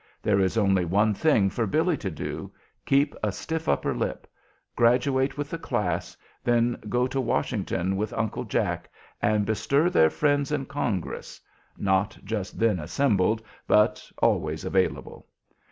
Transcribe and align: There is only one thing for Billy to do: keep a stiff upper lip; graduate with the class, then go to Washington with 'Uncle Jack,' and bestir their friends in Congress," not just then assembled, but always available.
There 0.23 0.39
is 0.39 0.57
only 0.57 0.83
one 0.83 1.13
thing 1.13 1.51
for 1.51 1.67
Billy 1.67 1.95
to 1.97 2.09
do: 2.09 2.51
keep 2.87 3.13
a 3.21 3.31
stiff 3.31 3.69
upper 3.69 3.93
lip; 3.93 4.25
graduate 4.75 5.37
with 5.37 5.51
the 5.51 5.59
class, 5.59 6.17
then 6.43 6.75
go 6.89 7.05
to 7.05 7.21
Washington 7.21 7.95
with 7.95 8.11
'Uncle 8.13 8.45
Jack,' 8.45 8.89
and 9.21 9.45
bestir 9.45 9.91
their 9.91 10.09
friends 10.09 10.51
in 10.51 10.65
Congress," 10.65 11.39
not 11.77 12.17
just 12.23 12.57
then 12.57 12.79
assembled, 12.79 13.43
but 13.67 14.03
always 14.17 14.65
available. 14.65 15.27